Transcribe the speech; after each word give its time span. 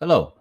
Hello, 0.00 0.34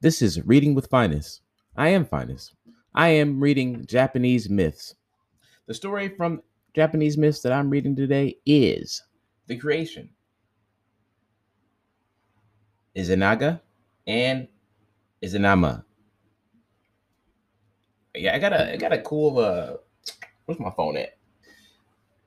this 0.00 0.22
is 0.22 0.40
Reading 0.46 0.74
with 0.74 0.88
Phines. 0.88 1.42
I 1.76 1.90
am 1.90 2.06
Phines. 2.06 2.54
I 2.94 3.08
am 3.08 3.38
reading 3.38 3.84
Japanese 3.84 4.48
myths. 4.48 4.94
The 5.66 5.74
story 5.74 6.08
from 6.08 6.42
Japanese 6.74 7.18
myths 7.18 7.42
that 7.42 7.52
I'm 7.52 7.68
reading 7.68 7.94
today 7.94 8.38
is 8.46 9.02
The 9.46 9.58
Creation. 9.58 10.08
Izanaga 12.96 13.60
and 14.06 14.48
Izanama. 15.22 15.84
Yeah, 18.14 18.34
I 18.34 18.38
got 18.38 18.52
a 18.52 18.74
I 18.74 18.76
got 18.76 18.92
a 18.92 18.98
cool 18.98 19.38
uh 19.38 19.74
where's 20.44 20.60
my 20.60 20.70
phone 20.70 20.96
at? 20.96 21.16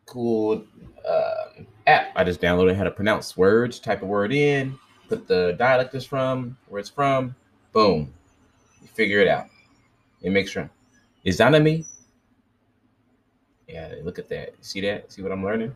Cool 0.05 0.65
uh, 1.07 1.63
app 1.85 2.11
I 2.15 2.23
just 2.23 2.41
downloaded 2.41 2.75
how 2.75 2.83
to 2.83 2.91
pronounce 2.91 3.37
words, 3.37 3.79
type 3.79 4.01
a 4.01 4.05
word 4.05 4.33
in, 4.33 4.77
put 5.07 5.27
the 5.27 5.55
dialect 5.57 5.95
it's 5.95 6.05
from, 6.05 6.57
where 6.67 6.79
it's 6.79 6.89
from, 6.89 7.35
boom. 7.71 8.13
You 8.81 8.87
figure 8.89 9.19
it 9.19 9.27
out. 9.27 9.47
It 10.21 10.31
makes 10.31 10.51
sure. 10.51 10.69
Izanami. 11.25 11.85
Yeah, 13.67 13.95
look 14.03 14.17
at 14.17 14.29
that. 14.29 14.55
See 14.61 14.81
that? 14.81 15.11
See 15.11 15.21
what 15.21 15.31
I'm 15.31 15.43
learning? 15.43 15.73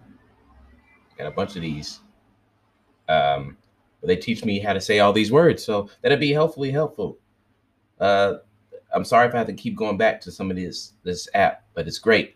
Got 1.17 1.27
a 1.27 1.31
bunch 1.31 1.55
of 1.55 1.61
these. 1.61 1.99
Um, 3.09 3.57
they 4.07 4.15
teach 4.15 4.43
me 4.43 4.59
how 4.59 4.73
to 4.73 4.81
say 4.81 4.99
all 4.99 5.13
these 5.13 5.31
words, 5.31 5.63
so 5.63 5.89
that'd 6.01 6.19
be 6.19 6.31
helpfully 6.31 6.71
helpful. 6.71 7.17
Uh, 7.99 8.35
I'm 8.93 9.05
sorry 9.05 9.27
if 9.27 9.33
I 9.33 9.37
have 9.37 9.47
to 9.47 9.53
keep 9.53 9.75
going 9.75 9.97
back 9.97 10.19
to 10.21 10.31
some 10.31 10.49
of 10.49 10.57
this 10.57 10.93
this 11.03 11.27
app, 11.33 11.63
but 11.73 11.87
it's 11.87 11.99
great. 11.99 12.35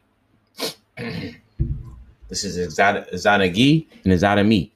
this 0.97 2.43
is 2.43 2.57
Izanagi 2.77 3.87
and 4.03 4.13
Izanami. 4.13 4.71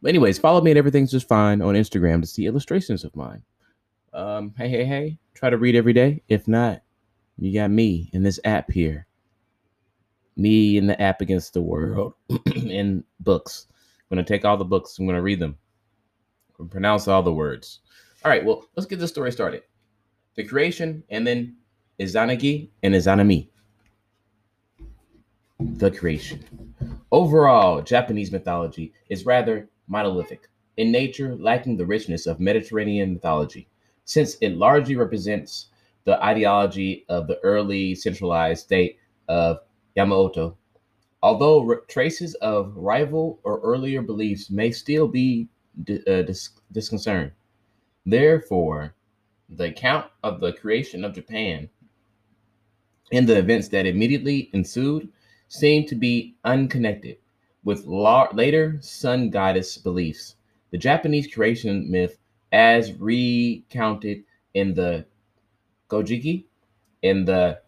But 0.00 0.10
anyways, 0.10 0.38
follow 0.38 0.60
me 0.60 0.72
and 0.72 0.78
everything's 0.78 1.10
just 1.10 1.28
fine 1.28 1.62
on 1.62 1.74
Instagram 1.74 2.20
to 2.20 2.26
see 2.26 2.46
illustrations 2.46 3.04
of 3.04 3.14
mine. 3.14 3.42
Um, 4.12 4.52
hey, 4.58 4.68
hey, 4.68 4.84
hey, 4.84 5.18
try 5.34 5.48
to 5.48 5.56
read 5.56 5.76
every 5.76 5.92
day. 5.92 6.22
If 6.28 6.46
not, 6.48 6.82
you 7.38 7.54
got 7.54 7.70
me 7.70 8.10
in 8.12 8.22
this 8.22 8.38
app 8.44 8.70
here. 8.70 9.06
Me 10.36 10.76
in 10.76 10.86
the 10.86 11.00
app 11.00 11.20
against 11.20 11.54
the 11.54 11.62
world 11.62 12.14
in 12.54 13.04
books. 13.20 13.66
I'm 14.10 14.16
gonna 14.16 14.26
take 14.26 14.44
all 14.44 14.56
the 14.56 14.64
books, 14.64 14.98
I'm 14.98 15.06
gonna 15.06 15.22
read 15.22 15.40
them. 15.40 15.56
And 16.62 16.70
pronounce 16.70 17.06
all 17.08 17.22
the 17.22 17.32
words. 17.32 17.80
All 18.24 18.30
right, 18.30 18.44
well, 18.44 18.64
let's 18.76 18.86
get 18.86 18.98
this 18.98 19.10
story 19.10 19.32
started. 19.32 19.64
The 20.36 20.44
creation, 20.44 21.02
and 21.10 21.26
then 21.26 21.56
Izanagi 22.00 22.70
and 22.82 22.94
Izanami. 22.94 23.48
The 25.58 25.90
creation. 25.90 26.44
Overall, 27.10 27.82
Japanese 27.82 28.32
mythology 28.32 28.94
is 29.10 29.26
rather 29.26 29.68
monolithic, 29.88 30.48
in 30.76 30.90
nature 30.90 31.36
lacking 31.36 31.76
the 31.76 31.84
richness 31.84 32.26
of 32.26 32.40
Mediterranean 32.40 33.12
mythology, 33.12 33.68
since 34.04 34.36
it 34.40 34.56
largely 34.56 34.96
represents 34.96 35.66
the 36.04 36.22
ideology 36.24 37.04
of 37.08 37.26
the 37.26 37.38
early 37.42 37.94
centralized 37.94 38.64
state 38.64 38.98
of 39.28 39.58
Yamato. 39.94 40.56
Although 41.22 41.68
r- 41.68 41.82
traces 41.88 42.34
of 42.36 42.76
rival 42.76 43.38
or 43.44 43.60
earlier 43.60 44.02
beliefs 44.02 44.50
may 44.50 44.70
still 44.70 45.06
be 45.06 45.48
uh, 45.80 46.22
dis- 46.22 46.50
disconcerned. 46.70 47.32
Therefore, 48.04 48.94
the 49.48 49.64
account 49.64 50.06
of 50.22 50.40
the 50.40 50.52
creation 50.52 51.04
of 51.04 51.14
Japan 51.14 51.68
and 53.12 53.28
the 53.28 53.38
events 53.38 53.68
that 53.68 53.86
immediately 53.86 54.50
ensued 54.52 55.08
seem 55.48 55.86
to 55.86 55.94
be 55.94 56.34
unconnected 56.44 57.18
with 57.64 57.84
la- 57.84 58.28
later 58.32 58.78
sun 58.80 59.30
goddess 59.30 59.76
beliefs. 59.76 60.36
The 60.70 60.78
Japanese 60.78 61.32
creation 61.32 61.90
myth, 61.90 62.18
as 62.50 62.92
recounted 62.94 64.24
in 64.54 64.74
the 64.74 65.04
Gojiki 65.88 66.44
and 67.02 67.28
the 67.28 67.60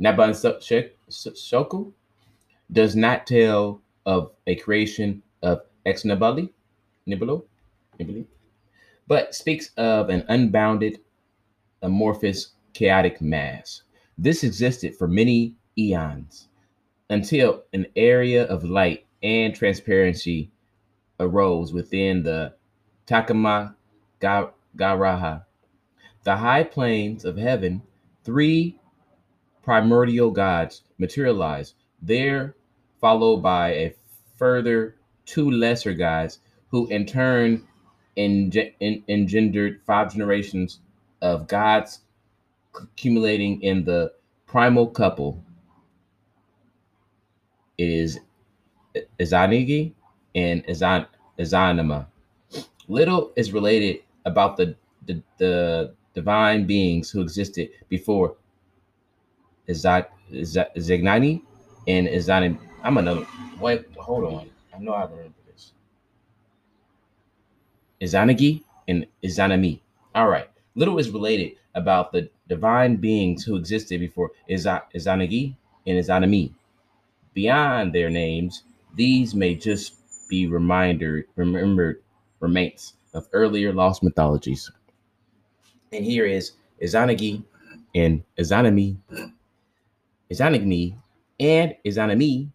Nabanshoku, 0.00 1.92
does 2.72 2.96
not 2.96 3.26
tell 3.26 3.82
of 4.06 4.32
a 4.46 4.54
creation 4.56 5.22
of 5.42 5.62
ex 5.84 6.04
nihilo, 6.04 6.48
nibali, 7.10 8.26
but 9.06 9.34
speaks 9.34 9.70
of 9.76 10.08
an 10.08 10.24
unbounded, 10.28 11.00
amorphous, 11.82 12.52
chaotic 12.72 13.20
mass. 13.20 13.82
This 14.16 14.44
existed 14.44 14.94
for 14.96 15.08
many 15.08 15.54
eons 15.76 16.48
until 17.08 17.64
an 17.72 17.86
area 17.96 18.44
of 18.44 18.64
light 18.64 19.06
and 19.22 19.54
transparency 19.54 20.50
arose 21.18 21.72
within 21.72 22.22
the 22.22 22.54
Takama 23.06 23.74
Ga- 24.20 24.50
Garaha, 24.76 25.44
the 26.24 26.36
high 26.36 26.64
plains 26.64 27.24
of 27.24 27.36
heaven. 27.36 27.82
Three 28.22 28.78
primordial 29.62 30.30
gods 30.30 30.82
materialized 30.98 31.74
there, 32.02 32.54
followed 33.00 33.38
by 33.38 33.70
a 33.70 33.94
further 34.36 34.96
two 35.24 35.50
lesser 35.50 35.94
gods, 35.94 36.38
who 36.70 36.86
in 36.88 37.06
turn 37.06 37.66
enge- 38.16 38.72
en- 38.80 39.02
engendered 39.08 39.80
five 39.86 40.12
generations 40.12 40.80
of 41.22 41.48
gods 41.48 42.00
accumulating 42.74 43.62
in 43.62 43.84
the 43.84 44.12
primal 44.46 44.86
couple. 44.86 45.42
Is 47.78 48.20
Izanagi 49.18 49.92
and 50.34 50.64
Izan 50.68 51.06
Izanama. 51.38 52.06
Little 52.88 53.32
is 53.36 53.52
related 53.52 54.02
about 54.26 54.56
the, 54.56 54.76
the, 55.06 55.22
the 55.38 55.94
divine 56.14 56.66
beings 56.66 57.10
who 57.10 57.22
existed 57.22 57.70
before 57.88 58.36
Izat 59.68 60.08
Iza- 60.32 60.70
Zignani 60.76 61.42
and 61.88 62.06
Izanim. 62.08 62.58
I'm 62.82 62.98
another. 62.98 63.26
Wait, 63.60 63.86
hold 63.96 64.24
on. 64.24 64.50
I 64.74 64.78
know 64.78 64.92
I 64.92 65.04
remember. 65.04 65.32
Izanagi 68.00 68.62
and 68.88 69.06
Izanami. 69.22 69.80
All 70.14 70.28
right. 70.28 70.48
Little 70.74 70.98
is 70.98 71.10
related 71.10 71.52
about 71.74 72.12
the 72.12 72.30
divine 72.48 72.96
beings 72.96 73.44
who 73.44 73.56
existed 73.56 74.00
before 74.00 74.30
Iza- 74.48 74.84
Izanagi 74.94 75.54
and 75.86 75.98
Izanami. 75.98 76.52
Beyond 77.34 77.92
their 77.92 78.10
names, 78.10 78.62
these 78.94 79.34
may 79.34 79.54
just 79.54 79.94
be 80.28 80.46
reminder 80.46 81.26
remembered 81.36 82.02
remains 82.40 82.94
of 83.14 83.28
earlier 83.32 83.72
lost 83.72 84.02
mythologies. 84.02 84.70
And 85.92 86.04
here 86.04 86.24
is 86.24 86.52
Izanagi 86.82 87.42
and 87.94 88.22
Izanami, 88.38 88.96
Izanagni 90.30 90.96
and 91.40 91.74
Izanami 91.84 92.50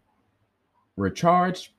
were 0.96 1.10
charged 1.10 1.70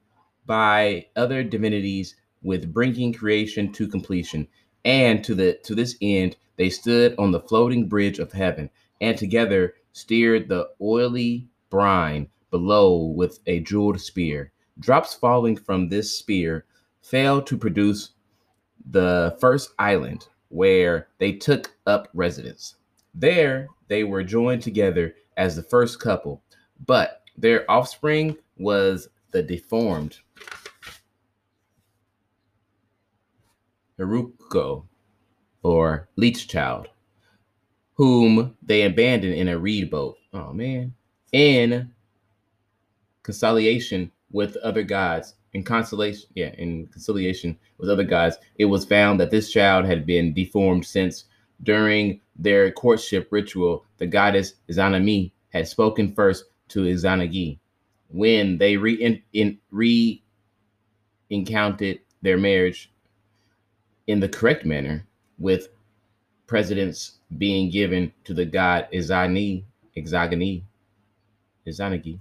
by 0.46 1.08
other 1.16 1.44
divinities 1.44 2.16
with 2.48 2.74
bringing 2.74 3.12
creation 3.12 3.74
to 3.74 3.90
completion. 3.90 4.48
And 4.86 5.22
to 5.26 5.36
the 5.36 5.60
to 5.64 5.76
this 5.76 5.98
end, 6.02 6.38
they 6.56 6.70
stood 6.70 7.14
on 7.20 7.32
the 7.32 7.42
floating 7.42 7.90
bridge 7.90 8.20
of 8.20 8.32
heaven, 8.32 8.70
and 9.02 9.18
together 9.18 9.76
steered 9.92 10.48
the 10.48 10.70
oily 10.82 11.46
brine 11.70 12.30
below 12.50 13.04
with 13.04 13.40
a 13.48 13.60
jeweled 13.60 14.00
spear. 14.00 14.54
Drops 14.80 15.14
falling 15.14 15.58
from 15.58 15.90
this 15.90 16.18
spear 16.18 16.64
failed 17.02 17.48
to 17.48 17.58
produce 17.58 18.12
the 18.90 19.36
first 19.42 19.74
island 19.78 20.30
where 20.48 21.10
they 21.18 21.34
took 21.34 21.76
up 21.86 22.08
residence. 22.14 22.76
There 23.14 23.68
they 23.90 24.06
were 24.06 24.24
joined 24.24 24.62
together 24.62 25.16
as 25.36 25.58
the 25.58 25.64
first 25.64 26.00
couple, 26.00 26.42
but 26.86 27.24
their 27.36 27.70
offspring 27.70 28.38
was 28.58 29.10
the 29.32 29.44
deformed 29.44 30.20
Haruko 34.00 34.86
or 35.64 36.08
Leech 36.16 36.48
Child, 36.48 36.88
whom 37.94 38.56
they 38.62 38.84
abandoned 38.84 39.34
in 39.34 39.48
a 39.48 39.58
reed 39.58 39.90
boat. 39.90 40.18
Oh 40.34 40.54
man. 40.54 40.94
In 41.32 41.92
conciliation 43.24 44.12
with 44.32 44.56
other 44.58 44.84
gods, 44.84 45.36
in 45.54 45.64
consolation, 45.64 46.30
yeah, 46.36 46.54
in 46.58 46.88
conciliation 46.88 47.58
with 47.78 47.90
other 47.90 48.04
gods, 48.04 48.38
it 48.58 48.66
was 48.66 48.86
found 48.86 49.20
that 49.20 49.32
this 49.32 49.52
child 49.52 49.86
had 49.86 50.06
been 50.06 50.34
deformed 50.34 50.86
since 50.86 51.26
during 51.64 52.22
their 52.36 52.72
courtship 52.72 53.28
ritual, 53.32 53.84
the 53.98 54.06
goddess 54.06 54.54
Izanami 54.70 55.32
had 55.50 55.68
spoken 55.68 56.14
first 56.14 56.46
to 56.70 56.84
Izanagi. 56.84 57.60
When 58.10 58.58
they 58.58 58.78
re 58.78 59.22
in 59.34 59.58
re 59.72 60.24
encountered 61.30 62.00
their 62.22 62.38
marriage, 62.38 62.92
in 64.08 64.20
the 64.20 64.30
correct 64.30 64.66
manner, 64.66 65.06
with 65.38 65.70
presidents 66.48 67.20
being 67.38 67.70
given 67.70 68.12
to 68.24 68.34
the 68.34 68.46
god 68.46 68.88
Izani, 68.94 69.64
Izagani, 69.96 70.64
Izanagi, 71.68 72.20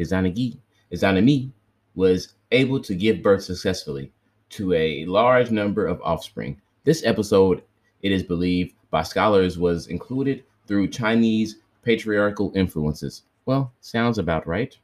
Izanagi, 0.00 0.58
Izanami, 0.92 1.50
was 1.94 2.34
able 2.52 2.80
to 2.80 2.94
give 2.94 3.22
birth 3.22 3.42
successfully 3.42 4.12
to 4.50 4.72
a 4.72 5.04
large 5.06 5.50
number 5.50 5.86
of 5.86 6.00
offspring. 6.02 6.60
This 6.84 7.04
episode, 7.04 7.62
it 8.02 8.12
is 8.12 8.22
believed 8.22 8.74
by 8.90 9.02
scholars, 9.02 9.58
was 9.58 9.88
included 9.88 10.44
through 10.66 10.88
Chinese 10.88 11.56
patriarchal 11.82 12.52
influences. 12.54 13.22
Well, 13.46 13.72
sounds 13.80 14.18
about 14.18 14.46
right. 14.46 14.76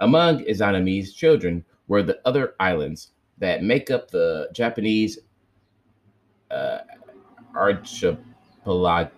Among 0.00 0.44
Izanami's 0.44 1.14
children 1.14 1.64
were 1.86 2.02
the 2.02 2.20
other 2.24 2.54
islands 2.58 3.10
that 3.38 3.62
make 3.62 3.90
up 3.90 4.10
the 4.10 4.48
Japanese 4.52 5.18
uh, 6.54 6.78
archipelago, 7.54 9.10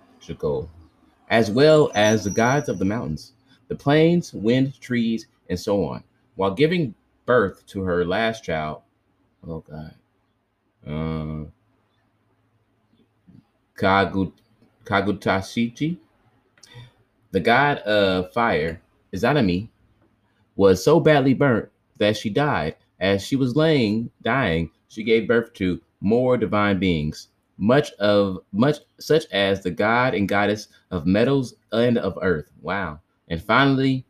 as 1.29 1.51
well 1.51 1.91
as 1.95 2.25
the 2.25 2.31
gods 2.31 2.69
of 2.69 2.79
the 2.79 2.85
mountains, 2.85 3.33
the 3.69 3.77
plains, 3.77 4.33
wind, 4.33 4.81
trees, 4.81 5.27
and 5.51 5.59
so 5.59 5.85
on. 5.85 6.03
While 6.37 6.55
giving 6.55 6.95
birth 7.27 7.67
to 7.67 7.83
her 7.83 8.05
last 8.05 8.45
child, 8.45 8.83
oh 9.47 9.61
God, 9.61 9.95
uh, 10.87 11.45
Kagut, 13.77 14.33
Kagutashichi, 14.85 15.99
the 17.33 17.41
god 17.41 17.79
of 17.79 18.33
fire, 18.33 18.81
Izanami, 19.13 19.69
was 20.55 20.83
so 20.83 21.01
badly 21.01 21.35
burnt 21.35 21.69
that 21.99 22.17
she 22.17 22.31
died. 22.31 22.77
As 22.99 23.23
she 23.23 23.37
was 23.37 23.57
laying, 23.57 24.11
dying, 24.23 24.71
she 24.89 25.05
gave 25.05 25.29
birth 25.29 25.53
to 25.55 25.83
more 26.01 26.37
divine 26.37 26.79
beings, 26.79 27.29
much 27.59 27.93
of 27.93 28.39
much 28.53 28.77
such 28.99 29.25
as 29.33 29.63
the 29.63 29.71
god 29.71 30.15
and 30.15 30.29
goddess 30.29 30.69
of 30.91 31.07
metals 31.07 31.55
and 31.73 31.99
of 31.99 32.19
earth. 32.23 32.51
Wow. 32.61 33.01
And 33.29 33.43
finally, 33.43 34.05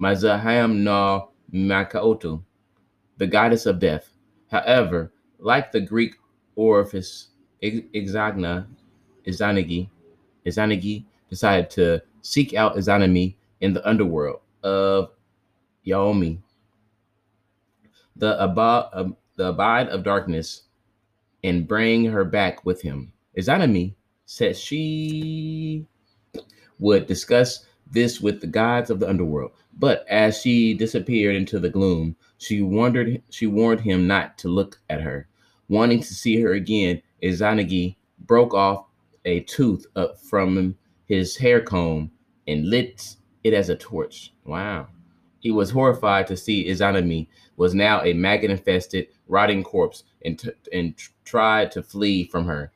Mazaham 0.00 0.78
no 0.78 1.30
Makaoto, 1.52 2.42
the 3.16 3.26
goddess 3.26 3.66
of 3.66 3.78
death. 3.78 4.10
However, 4.50 5.12
like 5.38 5.72
the 5.72 5.80
Greek 5.80 6.16
Orpheus 6.54 7.28
Exagna, 7.62 8.66
Izanagi, 9.26 9.88
Izanagi 10.46 11.04
decided 11.28 11.70
to 11.70 12.02
seek 12.22 12.54
out 12.54 12.76
Izanami 12.76 13.36
in 13.60 13.72
the 13.72 13.86
underworld 13.88 14.40
of 14.62 15.10
Yaomi, 15.86 16.38
the, 18.16 18.42
abide, 18.42 18.88
uh, 18.92 19.08
the 19.36 19.48
abide 19.48 19.88
of 19.88 20.02
darkness, 20.02 20.62
and 21.46 21.68
bring 21.68 22.04
her 22.04 22.24
back 22.24 22.64
with 22.64 22.82
him. 22.82 23.12
Izanami 23.38 23.94
said 24.24 24.56
she 24.56 25.86
would 26.80 27.06
discuss 27.06 27.64
this 27.88 28.20
with 28.20 28.40
the 28.40 28.48
gods 28.48 28.90
of 28.90 28.98
the 28.98 29.08
underworld. 29.08 29.52
But 29.78 30.04
as 30.08 30.40
she 30.40 30.74
disappeared 30.74 31.36
into 31.36 31.60
the 31.60 31.70
gloom, 31.70 32.16
she 32.38 32.62
wondered 32.62 33.22
she 33.30 33.46
warned 33.46 33.80
him 33.82 34.08
not 34.08 34.36
to 34.38 34.48
look 34.48 34.80
at 34.90 35.00
her. 35.00 35.28
Wanting 35.68 36.00
to 36.00 36.14
see 36.14 36.40
her 36.40 36.52
again, 36.52 37.00
Izanagi 37.22 37.94
broke 38.18 38.52
off 38.52 38.86
a 39.24 39.40
tooth 39.40 39.86
up 39.94 40.18
from 40.18 40.76
his 41.04 41.36
hair 41.36 41.60
comb 41.60 42.10
and 42.48 42.68
lit 42.68 43.16
it 43.44 43.54
as 43.54 43.68
a 43.68 43.76
torch. 43.76 44.32
Wow. 44.44 44.88
He 45.38 45.52
was 45.52 45.70
horrified 45.70 46.26
to 46.26 46.36
see 46.36 46.68
Izanami 46.68 47.28
was 47.56 47.72
now 47.72 48.02
a 48.02 48.14
maggot-infested, 48.14 49.08
rotting 49.28 49.62
corpse 49.62 50.04
and, 50.24 50.38
t- 50.38 50.50
and 50.72 50.94
tried 51.24 51.70
to 51.72 51.82
flee 51.82 52.24
from 52.24 52.46
her. 52.46 52.72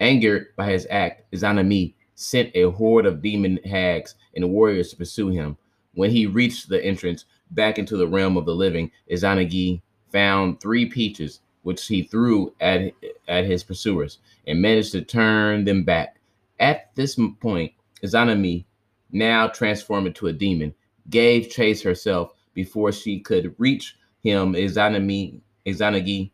Angered 0.00 0.48
by 0.56 0.70
his 0.70 0.86
act, 0.90 1.30
Izanami 1.32 1.94
sent 2.14 2.54
a 2.54 2.70
horde 2.70 3.06
of 3.06 3.22
demon 3.22 3.58
hags 3.64 4.14
and 4.34 4.50
warriors 4.50 4.90
to 4.90 4.96
pursue 4.96 5.28
him. 5.28 5.56
When 5.94 6.10
he 6.10 6.26
reached 6.26 6.68
the 6.68 6.84
entrance 6.84 7.24
back 7.50 7.78
into 7.78 7.96
the 7.96 8.08
realm 8.08 8.36
of 8.36 8.46
the 8.46 8.54
living, 8.54 8.90
Izanagi 9.10 9.82
found 10.10 10.60
three 10.60 10.86
peaches, 10.86 11.40
which 11.62 11.86
he 11.86 12.02
threw 12.02 12.52
at, 12.60 12.92
at 13.28 13.44
his 13.44 13.62
pursuers 13.62 14.18
and 14.46 14.60
managed 14.60 14.92
to 14.92 15.02
turn 15.02 15.64
them 15.64 15.84
back. 15.84 16.16
At 16.58 16.94
this 16.94 17.18
point, 17.40 17.72
Izanami, 18.02 18.64
now 19.10 19.48
transformed 19.48 20.06
into 20.06 20.28
a 20.28 20.32
demon, 20.32 20.74
gave 21.10 21.50
chase 21.50 21.82
herself 21.82 22.32
before 22.54 22.92
she 22.92 23.20
could 23.20 23.54
reach 23.58 23.96
him. 24.22 24.54
Izanami, 24.54 25.40
Izanagi 25.66 26.30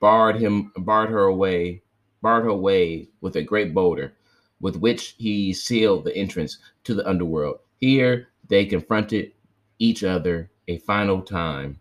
barred 0.00 0.36
him, 0.36 0.72
barred 0.76 1.10
her 1.10 1.24
away, 1.24 1.82
barred 2.22 2.44
her 2.44 2.54
way 2.54 3.08
with 3.20 3.36
a 3.36 3.42
great 3.42 3.74
boulder 3.74 4.14
with 4.60 4.76
which 4.76 5.14
he 5.18 5.52
sealed 5.52 6.04
the 6.04 6.16
entrance 6.16 6.58
to 6.84 6.94
the 6.94 7.06
underworld. 7.08 7.58
Here 7.78 8.28
they 8.48 8.64
confronted 8.64 9.32
each 9.78 10.04
other 10.04 10.50
a 10.68 10.78
final 10.78 11.20
time 11.22 11.78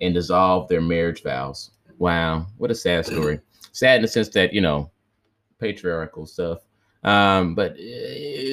and 0.00 0.14
dissolved 0.14 0.68
their 0.68 0.80
marriage 0.80 1.22
vows. 1.22 1.70
Wow, 1.98 2.46
what 2.58 2.70
a 2.70 2.74
sad 2.74 3.06
story. 3.06 3.40
Sad 3.72 3.96
in 3.96 4.02
the 4.02 4.08
sense 4.08 4.28
that, 4.30 4.52
you 4.52 4.60
know, 4.60 4.90
patriarchal 5.58 6.26
stuff. 6.26 6.60
Um, 7.02 7.54
but 7.54 7.72
uh, 7.72 8.50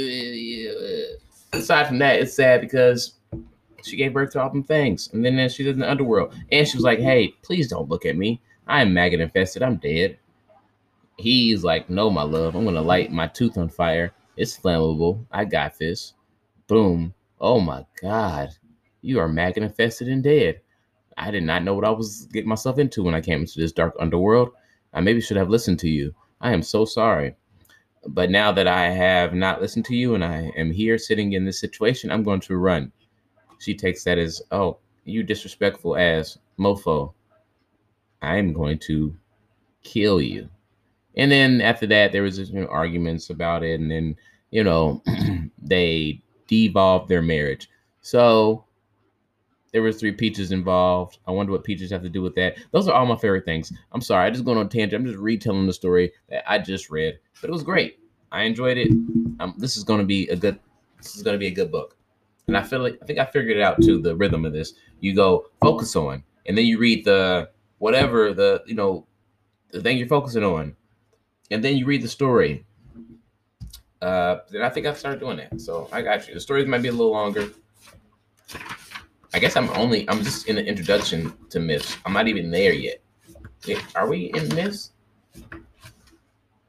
aside 1.54 1.88
from 1.88 2.00
that, 2.00 2.20
it's 2.20 2.34
sad 2.34 2.62
because 2.62 3.14
she 3.84 3.98
gave 3.98 4.14
birth 4.14 4.32
to 4.32 4.42
all 4.42 4.50
them 4.50 4.64
things. 4.64 5.10
And 5.14 5.24
then 5.24 5.40
uh, 5.40 5.50
she's 5.50 5.68
in 5.68 5.80
the 5.80 5.90
underworld. 5.90 6.34
And 6.52 6.68
she 6.68 6.78
was 6.78 6.84
like, 6.84 7.00
hey, 7.00 7.34
please 7.42 7.68
don't 7.68 7.90
look 7.90 8.06
at 8.06 8.18
me. 8.18 8.42
I 8.68 8.82
am 8.82 8.94
maggot 8.94 9.20
infested. 9.20 9.64
I'm 9.64 9.78
dead. 9.78 10.18
He's 11.18 11.64
like, 11.64 11.90
no, 11.90 12.10
my 12.10 12.24
love, 12.24 12.56
I'm 12.56 12.66
gonna 12.66 12.82
light 12.82 13.12
my 13.12 13.28
tooth 13.28 13.58
on 13.58 13.70
fire. 13.70 14.14
It's 14.38 14.58
flammable. 14.58 15.26
I 15.32 15.46
got 15.46 15.78
this. 15.78 16.14
Boom. 16.68 17.14
Oh 17.40 17.60
my 17.60 17.86
god. 18.02 18.50
You 19.02 19.20
are 19.20 19.28
maggot 19.28 19.64
infested 19.64 20.08
and 20.08 20.24
dead. 20.24 20.62
I 21.18 21.32
did 21.32 21.44
not 21.44 21.64
know 21.64 21.74
what 21.74 21.86
I 21.86 21.92
was 21.92 22.28
getting 22.32 22.50
myself 22.50 22.80
into 22.80 23.04
when 23.04 23.14
I 23.14 23.22
came 23.22 23.42
into 23.42 23.60
this 23.60 23.72
dark 23.72 23.96
underworld. 24.00 24.52
I 24.94 25.02
maybe 25.02 25.22
should 25.22 25.38
have 25.38 25.50
listened 25.50 25.80
to 25.80 25.90
you. 25.90 26.14
I 26.40 26.54
am 26.54 26.64
so 26.64 26.86
sorry. 26.86 27.36
But 28.08 28.32
now 28.32 28.52
that 28.52 28.68
I 28.68 28.90
have 28.90 29.34
not 29.34 29.62
listened 29.62 29.86
to 29.86 29.96
you 29.96 30.16
and 30.16 30.24
I 30.24 30.52
am 30.58 30.72
here 30.72 30.98
sitting 30.98 31.34
in 31.34 31.46
this 31.46 31.60
situation, 31.60 32.12
I'm 32.12 32.24
going 32.24 32.40
to 32.42 32.58
run. 32.58 32.92
She 33.62 33.76
takes 33.76 34.04
that 34.04 34.18
as, 34.18 34.42
oh, 34.52 34.78
you 35.06 35.24
disrespectful 35.24 35.96
ass 35.98 36.38
mofo. 36.60 37.14
I'm 38.22 38.54
going 38.54 38.80
to 38.80 39.16
kill 39.84 40.22
you. 40.22 40.50
And 41.16 41.32
then 41.32 41.62
after 41.62 41.86
that, 41.88 42.12
there 42.12 42.24
was 42.24 42.40
you 42.40 42.62
know, 42.62 42.68
arguments 42.68 43.30
about 43.30 43.64
it, 43.64 43.80
and 43.80 43.92
then 43.92 44.16
you 44.52 44.64
know 44.64 45.04
they 45.62 46.22
devolved 46.48 47.10
their 47.10 47.22
marriage. 47.22 47.70
So 48.02 48.64
there 49.74 49.82
was 49.82 50.00
three 50.00 50.12
peaches 50.12 50.52
involved. 50.52 51.20
I 51.28 51.32
wonder 51.32 51.52
what 51.52 51.64
peaches 51.64 51.92
have 51.92 52.02
to 52.04 52.10
do 52.10 52.22
with 52.22 52.36
that. 52.36 52.58
Those 52.72 52.88
are 52.88 52.94
all 52.94 53.06
my 53.06 53.18
favorite 53.18 53.46
things. 53.46 53.72
I'm 53.92 54.02
sorry, 54.02 54.26
I 54.26 54.30
just 54.30 54.46
going 54.46 54.58
on 54.58 54.70
tangent. 54.70 55.02
I'm 55.02 55.06
just 55.06 55.20
retelling 55.20 55.68
the 55.68 55.74
story 55.74 56.12
that 56.30 56.50
I 56.50 56.60
just 56.60 56.90
read, 56.90 57.20
but 57.42 57.50
it 57.50 57.54
was 57.54 57.64
great. 57.64 58.00
I 58.32 58.44
enjoyed 58.44 58.78
it. 58.78 58.92
Um, 59.40 59.56
this 59.58 59.76
is 59.76 59.84
going 59.84 60.00
to 60.00 60.06
be 60.06 60.28
a 60.30 60.36
good. 60.36 60.60
This 60.98 61.16
is 61.16 61.24
going 61.24 61.34
to 61.34 61.40
be 61.40 61.48
a 61.48 61.52
good 61.52 61.72
book, 61.72 61.98
and 62.48 62.58
I 62.58 62.64
feel 62.64 62.80
like 62.80 62.98
I 63.02 63.06
think 63.06 63.20
I 63.20 63.26
figured 63.26 63.58
it 63.58 63.64
out 63.64 63.82
too. 63.82 64.02
The 64.02 64.16
rhythm 64.16 64.46
of 64.46 64.54
this, 64.54 64.74
you 65.00 65.16
go 65.16 65.48
focus 65.62 65.96
on, 65.96 66.24
and 66.46 66.58
then 66.58 66.66
you 66.66 66.78
read 66.78 67.06
the 67.06 67.50
whatever 67.78 68.34
the 68.34 68.64
you 68.66 68.76
know 68.76 69.06
the 69.72 69.82
thing 69.82 69.98
you're 69.98 70.08
focusing 70.08 70.44
on 70.44 70.76
and 71.52 71.64
then 71.64 71.78
you 71.78 71.86
read 71.86 72.02
the 72.02 72.08
story. 72.08 72.66
Uh, 74.02 74.40
then 74.50 74.64
I 74.64 74.70
think 74.70 74.88
I 74.88 74.94
started 74.94 75.20
doing 75.20 75.38
that. 75.38 75.62
So 75.62 75.88
I 75.92 76.02
got 76.02 76.28
you. 76.28 76.34
The 76.34 76.40
stories 76.40 76.66
might 76.66 76.82
be 76.82 76.88
a 76.88 76.94
little 76.94 77.12
longer. 77.12 77.50
I 79.34 79.40
guess 79.40 79.56
I'm 79.56 79.70
only 79.72 80.10
I'm 80.10 80.24
just 80.24 80.48
in 80.48 80.56
the 80.56 80.66
introduction 80.66 81.34
to 81.50 81.60
myths. 81.60 81.98
I'm 82.06 82.14
not 82.14 82.28
even 82.28 82.50
there 82.50 82.74
yet. 82.74 83.02
are 83.96 84.10
we 84.10 84.32
in 84.34 84.54
myths? 84.56 84.92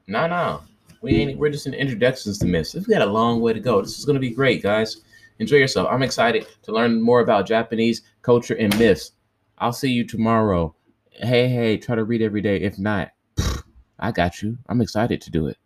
No, 0.05 0.27
no. 0.27 0.61
We 1.01 1.15
ain't 1.15 1.39
we're 1.39 1.49
just 1.49 1.65
in 1.65 1.73
introductions 1.73 2.37
to 2.39 2.45
myths. 2.45 2.75
We've 2.75 2.87
got 2.87 3.01
a 3.01 3.05
long 3.05 3.41
way 3.41 3.53
to 3.53 3.59
go. 3.59 3.81
This 3.81 3.97
is 3.97 4.05
gonna 4.05 4.19
be 4.19 4.29
great, 4.29 4.61
guys. 4.61 5.01
Enjoy 5.39 5.57
yourself. 5.57 5.87
I'm 5.91 6.03
excited 6.03 6.47
to 6.63 6.71
learn 6.71 7.01
more 7.01 7.21
about 7.21 7.47
Japanese 7.47 8.01
culture 8.21 8.55
and 8.55 8.77
myths. 8.77 9.11
I'll 9.57 9.73
see 9.73 9.89
you 9.89 10.05
tomorrow. 10.05 10.75
Hey, 11.11 11.47
hey, 11.47 11.77
try 11.77 11.95
to 11.95 12.03
read 12.03 12.21
every 12.21 12.41
day. 12.41 12.57
If 12.57 12.77
not, 12.77 13.11
I 13.99 14.11
got 14.11 14.41
you. 14.41 14.57
I'm 14.67 14.81
excited 14.81 15.21
to 15.21 15.31
do 15.31 15.47
it. 15.47 15.57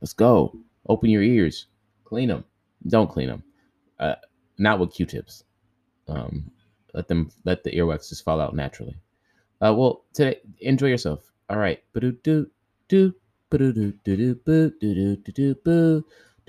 Let's 0.00 0.12
go. 0.12 0.56
Open 0.88 1.10
your 1.10 1.22
ears. 1.22 1.66
Clean 2.04 2.28
them. 2.28 2.44
Don't 2.88 3.10
clean 3.10 3.28
them. 3.28 3.42
Uh, 3.98 4.14
not 4.58 4.78
with 4.78 4.92
Q-tips. 4.92 5.44
Um, 6.08 6.50
let 6.94 7.08
them 7.08 7.30
let 7.44 7.62
the 7.62 7.70
earwax 7.70 8.08
just 8.08 8.24
fall 8.24 8.40
out 8.40 8.54
naturally. 8.54 8.96
Uh, 9.60 9.74
well, 9.76 10.04
today 10.12 10.40
enjoy 10.60 10.88
yourself. 10.88 11.30
All 11.48 11.58
right. 11.58 11.82
do 11.94 12.12
do 12.12 12.50
do 12.88 13.14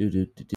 do 0.10 0.44